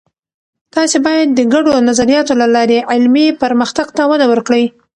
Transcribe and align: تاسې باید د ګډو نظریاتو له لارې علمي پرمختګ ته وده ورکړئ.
تاسې 0.75 0.97
باید 1.05 1.27
د 1.33 1.39
ګډو 1.53 1.73
نظریاتو 1.89 2.33
له 2.41 2.47
لارې 2.55 2.79
علمي 2.91 3.27
پرمختګ 3.43 3.87
ته 3.97 4.03
وده 4.11 4.25
ورکړئ. 4.31 4.63